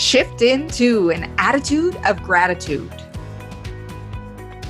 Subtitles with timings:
[0.00, 2.90] shift into an attitude of gratitude.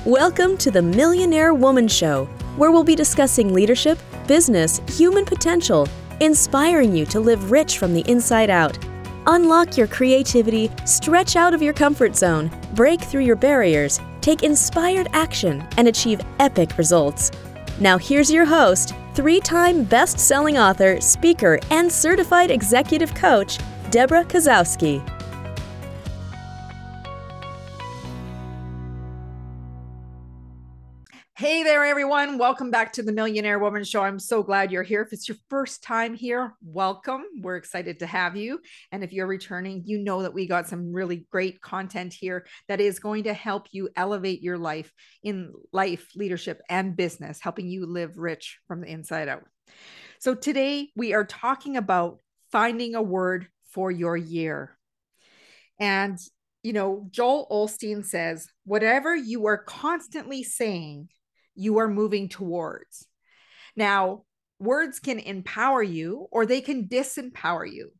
[0.05, 2.25] Welcome to the Millionaire Woman Show,
[2.57, 3.97] where we'll be discussing leadership,
[4.27, 5.87] business, human potential,
[6.19, 8.77] inspiring you to live rich from the inside out.
[9.25, 15.07] Unlock your creativity, stretch out of your comfort zone, break through your barriers, take inspired
[15.13, 17.31] action, and achieve epic results.
[17.79, 23.59] Now, here's your host, three time best selling author, speaker, and certified executive coach,
[23.91, 25.01] Debra Kasowski.
[31.41, 32.37] Hey there, everyone.
[32.37, 34.03] Welcome back to the Millionaire Woman Show.
[34.03, 35.01] I'm so glad you're here.
[35.01, 37.23] If it's your first time here, welcome.
[37.41, 38.59] We're excited to have you.
[38.91, 42.79] And if you're returning, you know that we got some really great content here that
[42.79, 47.87] is going to help you elevate your life in life, leadership, and business, helping you
[47.87, 49.45] live rich from the inside out.
[50.19, 52.19] So today we are talking about
[52.51, 54.77] finding a word for your year.
[55.79, 56.19] And,
[56.61, 61.09] you know, Joel Osteen says, whatever you are constantly saying,
[61.55, 63.07] you are moving towards.
[63.75, 64.23] Now,
[64.59, 67.91] words can empower you or they can disempower you.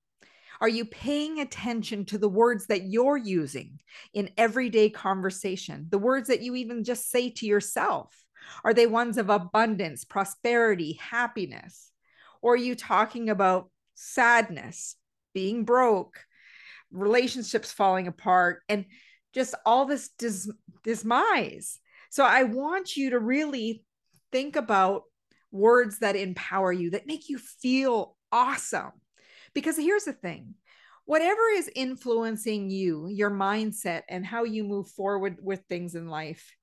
[0.62, 3.80] Are you paying attention to the words that you're using
[4.14, 5.88] in everyday conversation?
[5.90, 8.16] The words that you even just say to yourself?
[8.64, 11.92] Are they ones of abundance, prosperity, happiness?
[12.44, 14.96] Or are you talking about sadness,
[15.34, 16.20] being broke,
[16.92, 18.86] relationships falling apart, and
[19.34, 20.52] just all this dis-
[20.84, 21.80] dismise?
[22.12, 23.86] So I want you to really
[24.34, 25.04] think about
[25.50, 28.92] words that empower you, that make you feel awesome.
[29.54, 30.56] Because here's the thing
[31.06, 36.54] whatever is influencing you, your mindset, and how you move forward with things in life,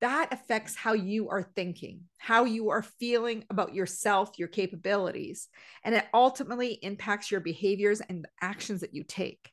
[0.00, 5.48] that affects how you are thinking, how you are feeling about yourself, your capabilities,
[5.84, 9.50] and it ultimately impacts your behaviors and the actions that you take,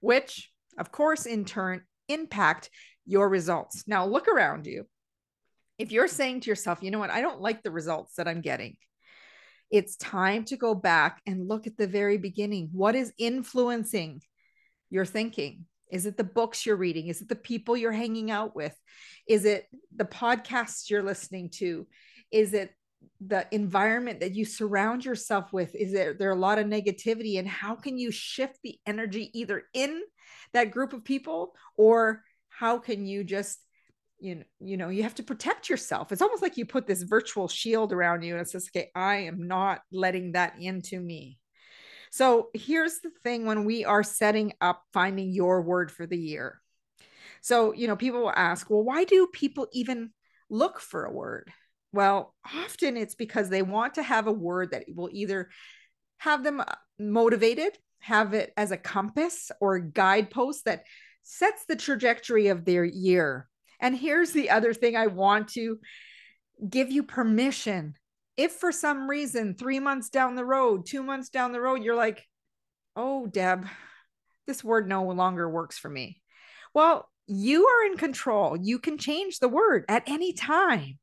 [0.00, 2.70] which, of course, in turn, impact
[3.06, 3.84] your results.
[3.86, 4.86] Now, look around you.
[5.78, 8.40] If you're saying to yourself, you know what, I don't like the results that I'm
[8.40, 8.76] getting,
[9.70, 12.70] it's time to go back and look at the very beginning.
[12.72, 14.20] What is influencing
[14.90, 15.66] your thinking?
[15.90, 17.08] Is it the books you're reading?
[17.08, 18.76] Is it the people you're hanging out with?
[19.26, 21.86] Is it the podcasts you're listening to?
[22.30, 22.72] Is it
[23.20, 25.74] the environment that you surround yourself with?
[25.74, 27.38] Is there, there a lot of negativity?
[27.38, 30.02] And how can you shift the energy either in
[30.52, 32.22] that group of people or
[32.60, 33.58] how can you just
[34.22, 36.12] you know, you know, you have to protect yourself.
[36.12, 39.16] It's almost like you put this virtual shield around you and it says, okay, I
[39.20, 41.38] am not letting that into me.
[42.10, 46.60] So here's the thing when we are setting up finding your word for the year.
[47.40, 50.10] So, you know, people will ask, well, why do people even
[50.50, 51.50] look for a word?
[51.94, 55.48] Well, often it's because they want to have a word that will either
[56.18, 56.64] have them uh,
[56.98, 60.84] motivated, have it as a compass or a guidepost that
[61.30, 63.48] sets the trajectory of their year.
[63.78, 65.78] And here's the other thing I want to
[66.68, 67.94] give you permission.
[68.36, 71.94] If for some reason, three months down the road, two months down the road, you're
[71.94, 72.26] like,
[72.96, 73.66] oh, Deb,
[74.48, 76.20] this word no longer works for me.
[76.74, 78.56] Well, you are in control.
[78.56, 80.98] You can change the word at any time.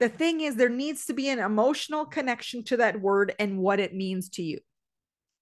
[0.00, 3.80] The thing is, there needs to be an emotional connection to that word and what
[3.80, 4.58] it means to you.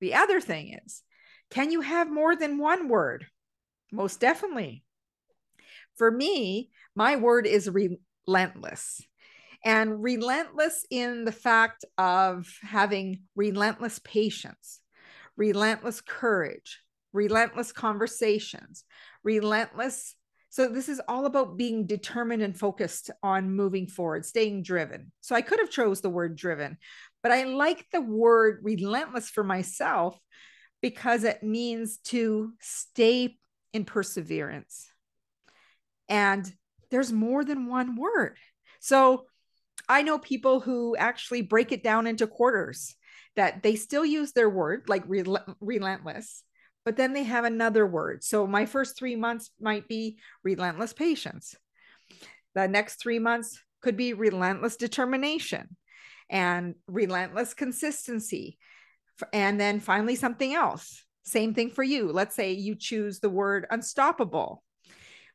[0.01, 1.03] The other thing is,
[1.51, 3.27] can you have more than one word?
[3.93, 4.85] Most definitely.
[5.97, 9.01] For me, my word is relentless.
[9.65, 14.81] And relentless in the fact of having relentless patience,
[15.37, 16.81] relentless courage,
[17.15, 18.85] relentless conversations,
[19.23, 20.17] relentless.
[20.51, 25.13] So, this is all about being determined and focused on moving forward, staying driven.
[25.23, 26.77] So, I could have chose the word driven,
[27.23, 30.19] but I like the word relentless for myself
[30.83, 33.39] because it means to stay
[33.75, 34.89] in perseverance.
[36.09, 36.51] And
[36.91, 38.39] there's more than one word.
[38.81, 39.27] So
[39.89, 42.95] I know people who actually break it down into quarters
[43.37, 46.45] that they still use their word like rel- relentless,
[46.85, 48.23] but then they have another word.
[48.23, 51.55] So my first three months might be relentless patience.
[52.55, 55.77] The next three months could be relentless determination
[56.31, 58.57] and relentless consistency.
[59.33, 61.05] And then finally, something else.
[61.25, 62.13] Same thing for you.
[62.13, 64.63] Let's say you choose the word unstoppable.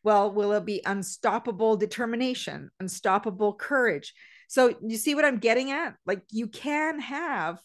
[0.04, 4.14] Well, will it be unstoppable determination, unstoppable courage?
[4.48, 5.96] So, you see what I'm getting at?
[6.06, 7.60] Like, you can have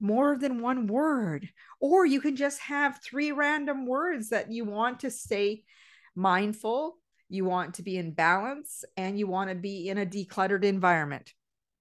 [0.00, 1.48] more than one word,
[1.80, 5.62] or you can just have three random words that you want to stay
[6.14, 6.98] mindful,
[7.28, 11.32] you want to be in balance, and you want to be in a decluttered environment.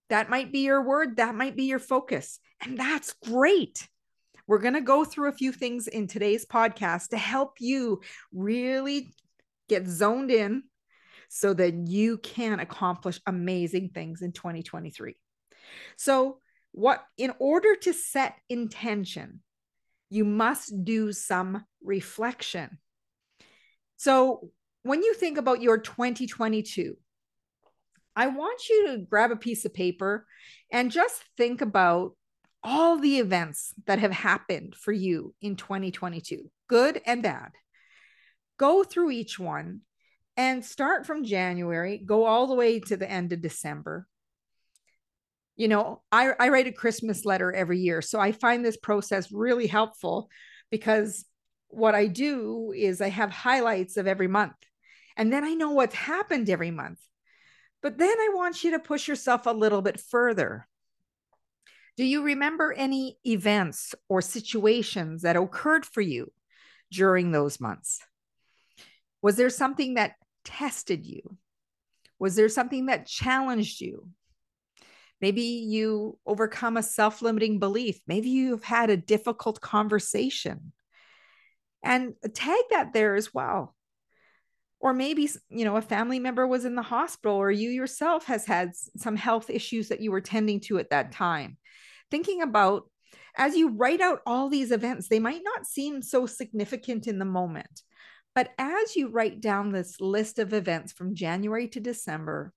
[0.09, 3.87] That might be your word, that might be your focus, and that's great
[4.51, 8.01] We're going to go through a few things in today's podcast to help you
[8.33, 9.13] really
[9.69, 10.63] get zoned in
[11.29, 15.15] so that you can accomplish amazing things in 2023.
[15.95, 16.39] So,
[16.73, 19.39] what in order to set intention,
[20.09, 22.77] you must do some reflection.
[23.95, 24.51] So,
[24.83, 26.97] when you think about your 2022,
[28.17, 30.27] I want you to grab a piece of paper
[30.69, 32.17] and just think about
[32.63, 37.51] all the events that have happened for you in 2022, good and bad.
[38.57, 39.81] Go through each one
[40.37, 44.07] and start from January, go all the way to the end of December.
[45.55, 48.01] You know, I, I write a Christmas letter every year.
[48.01, 50.29] So I find this process really helpful
[50.69, 51.25] because
[51.67, 54.53] what I do is I have highlights of every month.
[55.17, 56.99] And then I know what's happened every month.
[57.81, 60.67] But then I want you to push yourself a little bit further.
[61.97, 66.31] Do you remember any events or situations that occurred for you
[66.91, 67.99] during those months?
[69.21, 71.37] Was there something that tested you?
[72.17, 74.07] Was there something that challenged you?
[75.19, 78.01] Maybe you overcome a self limiting belief.
[78.07, 80.73] Maybe you've had a difficult conversation.
[81.83, 83.75] And tag that there as well
[84.81, 88.45] or maybe you know a family member was in the hospital or you yourself has
[88.45, 91.57] had some health issues that you were tending to at that time.
[92.09, 92.89] Thinking about
[93.37, 97.25] as you write out all these events they might not seem so significant in the
[97.25, 97.81] moment
[98.33, 102.51] but as you write down this list of events from January to December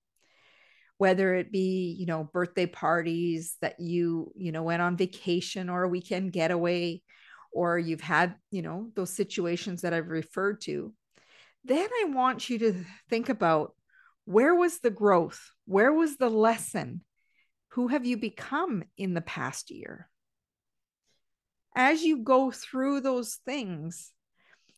[0.97, 5.83] whether it be you know birthday parties that you you know went on vacation or
[5.83, 7.01] a weekend getaway
[7.53, 10.93] or you've had you know those situations that I've referred to
[11.65, 13.73] then I want you to think about
[14.25, 15.51] where was the growth?
[15.65, 17.01] Where was the lesson?
[17.69, 20.09] Who have you become in the past year?
[21.75, 24.11] As you go through those things,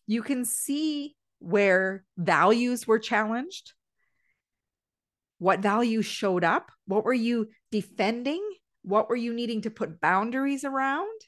[0.07, 3.73] you can see where values were challenged,
[5.37, 8.41] what values showed up, what were you defending,
[8.81, 11.19] what were you needing to put boundaries around,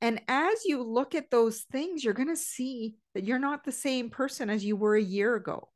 [0.00, 3.72] and as you look at those things, you're going to see that you're not the
[3.72, 5.68] same person as you were a year ago.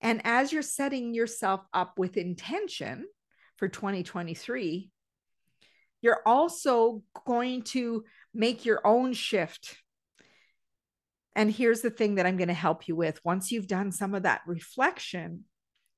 [0.00, 3.06] And as you're setting yourself up with intention
[3.56, 4.90] for 2023,
[6.00, 9.76] you're also going to make your own shift.
[11.34, 13.20] And here's the thing that I'm going to help you with.
[13.24, 15.44] Once you've done some of that reflection,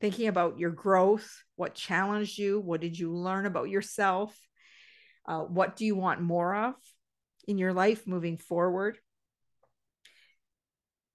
[0.01, 4.37] thinking about your growth, what challenged you, what did you learn about yourself,
[5.31, 6.75] uh, what do you want more of
[7.47, 8.99] in your life moving forward?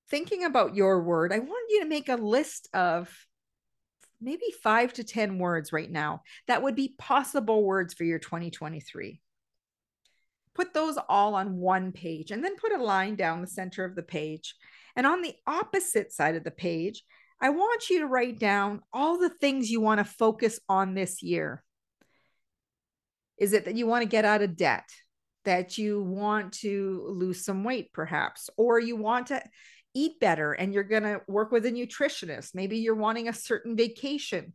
[0.10, 3.14] Thinking about your word, I want you to make a list of
[4.22, 9.20] maybe five to 10 words right now that would be possible words for your 2023.
[10.54, 13.96] Put those all on one page and then put a line down the center of
[13.98, 14.56] the page.
[14.96, 17.04] And on the opposite side of the page,
[17.42, 21.22] I want you to write down all the things you want to focus on this
[21.22, 21.65] year.
[23.38, 24.90] Is it that you want to get out of debt?
[25.46, 29.44] That you want to lose some weight, perhaps, or you want to
[29.94, 32.56] eat better and you're going to work with a nutritionist?
[32.56, 34.54] Maybe you're wanting a certain vacation.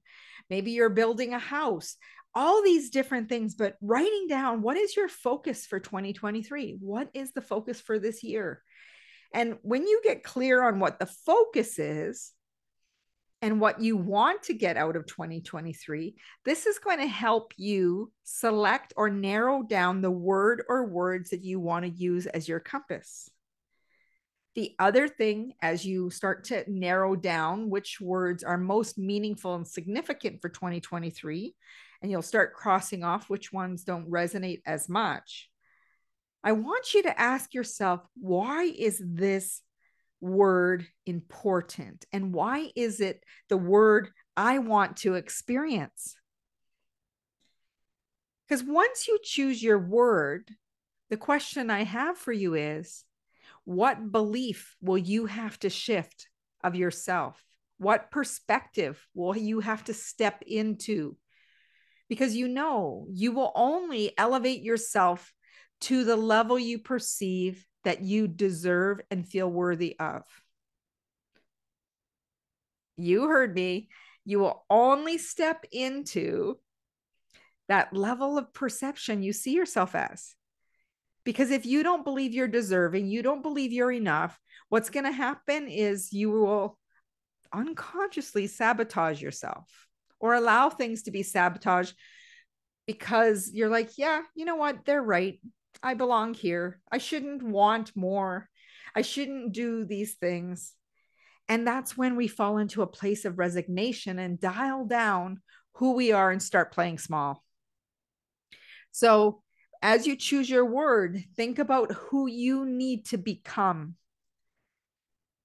[0.49, 1.97] Maybe you're building a house.
[2.35, 6.79] All these different things, but writing down what is your focus for 2023?
[6.81, 8.63] What is the focus for this year?
[9.33, 12.33] And when you get clear on what the focus is,
[13.43, 18.13] and what you want to get out of 2023, this is going to help you
[18.23, 22.61] select or narrow down the word or words that you want to use as your
[22.61, 23.31] compass.
[24.57, 29.67] The other thing, as you start to narrow down which words are most meaningful and
[29.67, 31.55] significant for 2023,
[32.03, 35.49] and you'll start crossing off which ones don't resonate as much,
[36.43, 39.63] I want you to ask yourself why is this
[40.21, 42.05] word important?
[42.13, 46.17] And why is it the word I want to experience?
[48.49, 50.51] Because once you choose your word,
[51.09, 53.05] the question I have for you is
[53.65, 56.29] what belief will you have to shift
[56.63, 57.41] of yourself?
[57.79, 61.17] What perspective will you have to step into?
[62.09, 65.33] Because you know you will only elevate yourself
[65.83, 70.23] to the level you perceive that you deserve and feel worthy of.
[72.97, 73.89] You heard me.
[74.25, 76.59] You will only step into
[77.69, 80.35] that level of perception you see yourself as.
[81.25, 85.13] Because if you don't believe you're deserving, you don't believe you're enough, what's going to
[85.13, 86.79] happen is you will
[87.53, 89.87] unconsciously sabotage yourself
[90.19, 91.95] or allow things to be sabotaged
[92.87, 94.85] because you're like, yeah, you know what?
[94.85, 95.41] They're right.
[95.83, 96.81] I belong here.
[96.91, 98.49] I shouldn't want more.
[98.95, 100.75] I shouldn't do these things.
[101.49, 105.41] And that's when we fall into a place of resignation and dial down
[105.75, 107.45] who we are and start playing small.
[108.93, 109.43] So,
[109.83, 113.97] as you choose your word, think about who you need to become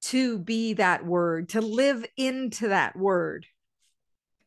[0.01, 3.47] to be that word, to live into that word.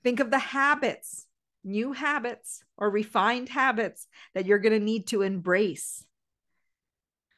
[0.05, 1.27] Think of the habits,
[1.65, 6.05] new habits or refined habits that you're going to need to embrace.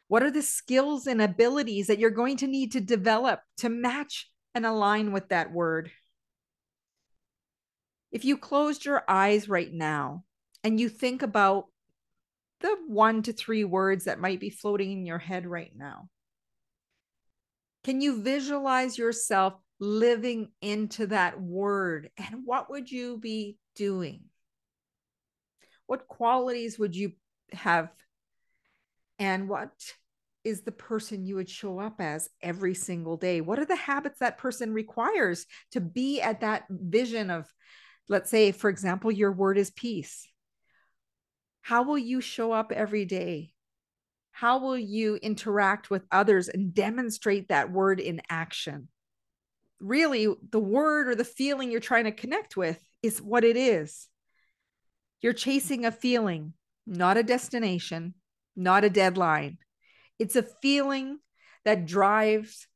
[0.09, 4.29] What are the skills and abilities that you're going to need to develop to match
[4.55, 5.91] and align with that word?
[8.11, 10.25] If you closed your eyes right now
[10.65, 11.67] and you think about
[12.61, 16.09] the one to three words that might be floating in your head right now,
[17.85, 22.11] can you visualize yourself living into that word?
[22.19, 24.25] And what would you be doing?
[25.87, 27.13] What qualities would you
[27.53, 27.91] have?
[29.19, 29.73] And what
[30.45, 33.41] is the person you would show up as every single day?
[33.41, 37.53] What are the habits that person requires to be at that vision of,
[38.09, 40.27] let's say, for example, your word is peace?
[41.63, 43.53] How will you show up every day?
[44.33, 48.89] How will you interact with others and demonstrate that word in action?
[49.81, 54.09] Really, the word or the feeling you're trying to connect with is what it is.
[55.21, 56.55] You're chasing a feeling,
[56.87, 58.15] not a destination,
[58.57, 59.59] not a deadline.
[60.19, 61.19] It's a feeling
[61.65, 62.67] that drives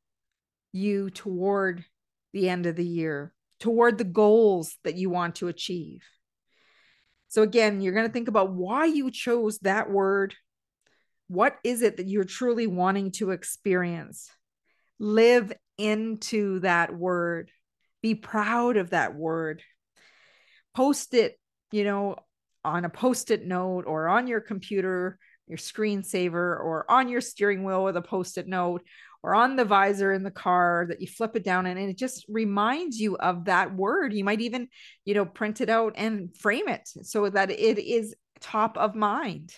[0.72, 1.84] you toward
[2.32, 6.02] the end of the year, toward the goals that you want to achieve.
[7.28, 10.34] So, again, you're going to think about why you chose that word.
[11.28, 14.30] What is it that you're truly wanting to experience?
[14.98, 17.50] Live into that word.
[18.02, 19.62] Be proud of that word.
[20.74, 21.38] Post it,
[21.72, 22.16] you know,
[22.64, 27.64] on a post it note or on your computer, your screensaver, or on your steering
[27.64, 28.82] wheel with a post it note
[29.24, 32.26] or on the visor in the car that you flip it down and it just
[32.28, 34.12] reminds you of that word.
[34.12, 34.68] You might even,
[35.06, 39.54] you know, print it out and frame it so that it is top of mind.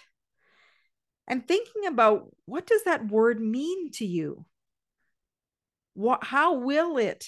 [1.27, 4.47] And thinking about what does that word mean to you?
[5.95, 7.27] What how will it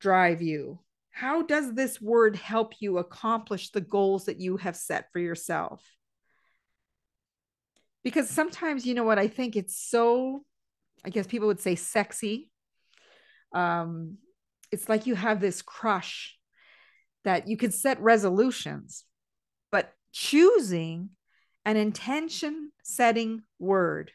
[0.00, 0.78] drive you?
[1.16, 5.82] How does this word help you accomplish the goals that you have set for yourself?
[8.04, 10.44] Because sometimes, you know what, I think it's so,
[11.06, 12.50] I guess people would say sexy.
[13.54, 14.18] Um,
[14.70, 16.36] it's like you have this crush
[17.24, 19.06] that you could set resolutions,
[19.72, 21.08] but choosing
[21.64, 24.12] an intention setting word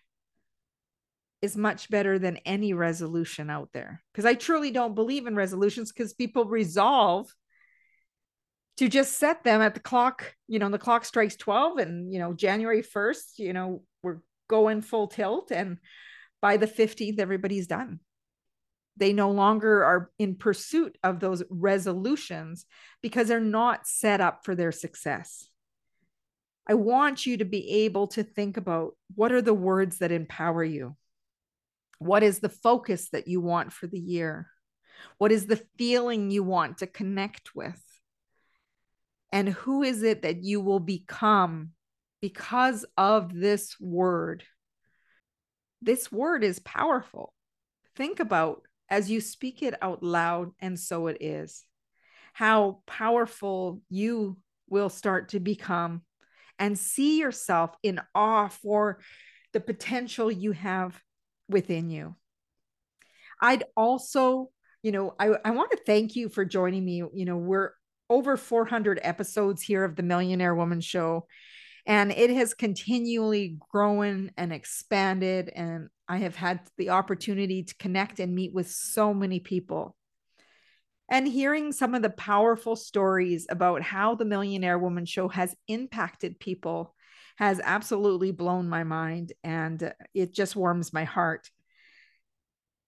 [1.41, 4.03] is much better than any resolution out there.
[4.11, 7.33] Because I truly don't believe in resolutions because people resolve
[8.77, 12.19] to just set them at the clock, you know, the clock strikes 12 and, you
[12.19, 15.51] know, January 1st, you know, we're going full tilt.
[15.51, 15.77] And
[16.41, 17.99] by the 15th, everybody's done.
[18.97, 22.65] They no longer are in pursuit of those resolutions
[23.01, 25.47] because they're not set up for their success.
[26.67, 30.63] I want you to be able to think about what are the words that empower
[30.63, 30.95] you?
[32.01, 34.47] What is the focus that you want for the year?
[35.19, 37.79] What is the feeling you want to connect with?
[39.31, 41.73] And who is it that you will become
[42.19, 44.43] because of this word?
[45.79, 47.35] This word is powerful.
[47.95, 51.63] Think about as you speak it out loud, and so it is,
[52.33, 56.01] how powerful you will start to become
[56.57, 59.01] and see yourself in awe for
[59.53, 60.99] the potential you have
[61.51, 62.15] within you.
[63.41, 64.49] I'd also,
[64.83, 67.03] you know, I, I want to thank you for joining me.
[67.13, 67.71] You know, we're
[68.09, 71.27] over 400 episodes here of the Millionaire Woman Show,
[71.85, 75.49] and it has continually grown and expanded.
[75.53, 79.95] And I have had the opportunity to connect and meet with so many people.
[81.09, 86.39] And hearing some of the powerful stories about how the Millionaire Woman Show has impacted
[86.39, 86.95] people
[87.41, 91.49] has absolutely blown my mind and it just warms my heart.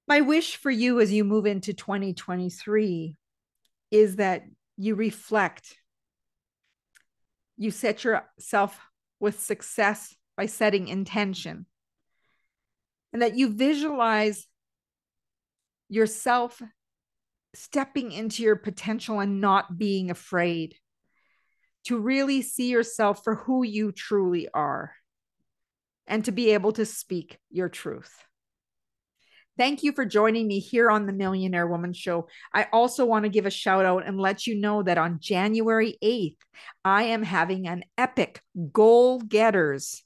[0.08, 3.16] My wish for you as you move into 2023
[3.90, 4.44] is that
[4.78, 5.76] you reflect,
[7.58, 8.80] you set yourself
[9.20, 11.66] with success by setting intention,
[13.12, 14.46] and that you visualize
[15.90, 16.62] yourself
[17.56, 20.76] stepping into your potential and not being afraid
[21.86, 24.94] to really see yourself for who you truly are
[26.08, 28.12] and to be able to speak your truth.
[29.56, 32.28] Thank you for joining me here on the Millionaire Woman Show.
[32.54, 35.96] I also want to give a shout out and let you know that on January
[36.04, 36.38] 8th,
[36.84, 40.04] I am having an epic goal getters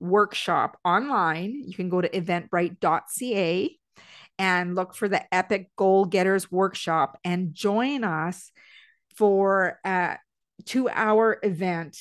[0.00, 1.62] workshop online.
[1.66, 3.78] You can go to eventbrite.ca
[4.38, 8.50] and look for the Epic Goal Getters Workshop and join us
[9.16, 10.16] for a
[10.60, 11.96] two hour event.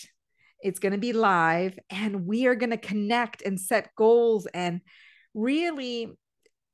[0.62, 4.82] It's going to be live, and we are going to connect and set goals and
[5.34, 6.10] really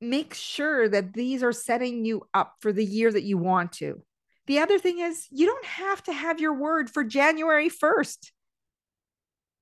[0.01, 4.01] make sure that these are setting you up for the year that you want to.
[4.47, 8.31] The other thing is, you don't have to have your word for January 1st.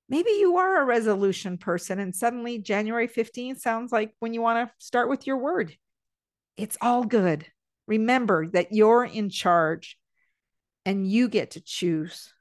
[0.08, 4.68] Maybe you are a resolution person, and suddenly January 15th sounds like when you want
[4.68, 5.74] to start with your word.
[6.56, 7.46] It's all good.
[7.86, 9.98] Remember that you're in charge
[10.84, 12.32] and you get to choose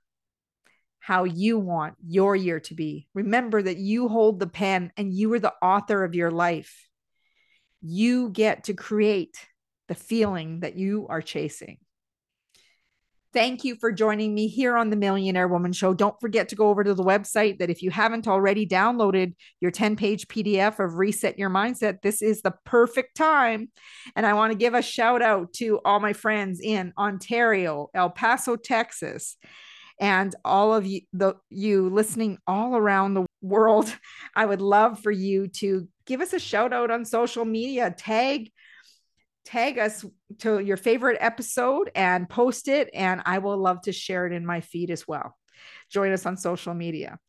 [1.00, 3.07] how you want your year to be.
[3.13, 6.88] Remember that you hold the pen and you are the author of your life.
[7.81, 9.38] You get to create
[9.89, 11.77] the feeling that you are chasing.
[13.34, 15.96] Thank you for joining me here on the Millionaire Woman Show.
[15.96, 19.72] Don't forget to go over to the website that if you haven't already downloaded your
[19.72, 23.72] 10 page PDF of Reset Your Mindset, this is the perfect time.
[24.16, 28.12] And I want to give a shout out to all my friends in Ontario, El
[28.12, 29.38] Paso, Texas,
[30.00, 33.92] and all of you, the, you listening all around the world.
[34.36, 38.52] I would love for you to give us a shout out on social media, tag
[39.45, 40.03] tag us
[40.39, 44.45] to your favorite episode and post it, and I will love to share it in
[44.45, 45.38] my feed as well.
[45.89, 47.19] Join us on social media.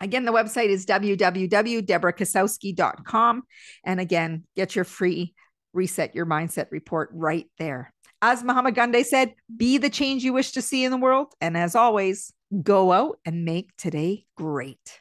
[0.00, 3.42] Again, the website is www.debrakasowski.com.
[3.84, 5.34] And again, get your free
[5.72, 7.92] Reset Your Mindset report right there.
[8.22, 11.34] As Mahatma Gandhi said, be the change you wish to see in the world.
[11.40, 15.00] And as always, go out and make today great.